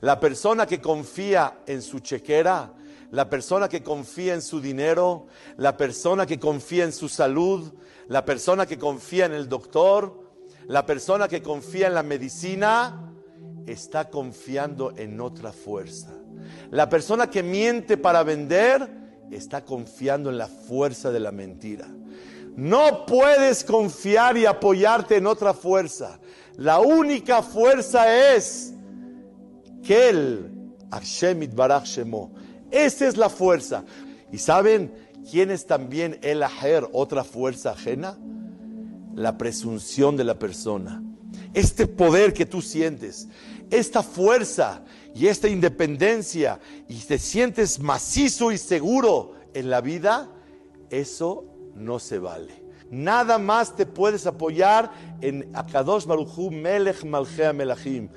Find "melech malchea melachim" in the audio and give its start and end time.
56.50-58.08